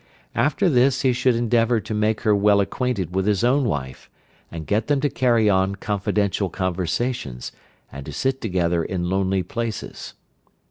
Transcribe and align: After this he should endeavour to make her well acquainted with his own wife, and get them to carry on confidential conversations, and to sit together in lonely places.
After 0.33 0.67
this 0.67 1.03
he 1.03 1.13
should 1.13 1.35
endeavour 1.35 1.79
to 1.79 1.93
make 1.93 2.21
her 2.21 2.35
well 2.35 2.59
acquainted 2.59 3.13
with 3.13 3.27
his 3.27 3.43
own 3.43 3.65
wife, 3.65 4.09
and 4.51 4.65
get 4.65 4.87
them 4.87 4.99
to 5.01 5.11
carry 5.11 5.47
on 5.47 5.75
confidential 5.75 6.49
conversations, 6.49 7.51
and 7.91 8.03
to 8.07 8.11
sit 8.11 8.41
together 8.41 8.83
in 8.83 9.11
lonely 9.11 9.43
places. 9.43 10.15